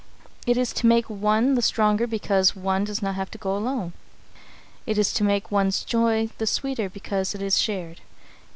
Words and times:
It 0.47 0.57
is 0.57 0.73
to 0.73 0.87
make 0.87 1.07
one 1.11 1.53
the 1.53 1.61
stronger 1.61 2.07
because 2.07 2.55
one 2.55 2.85
does 2.85 3.03
not 3.03 3.13
have 3.13 3.29
to 3.29 3.37
go 3.37 3.55
alone. 3.55 3.93
It 4.87 4.97
is 4.97 5.13
to 5.13 5.23
make 5.23 5.51
one's 5.51 5.83
joy 5.83 6.29
the 6.39 6.47
sweeter 6.47 6.89
because 6.89 7.35
it 7.35 7.41
is 7.43 7.59
shared. 7.59 8.01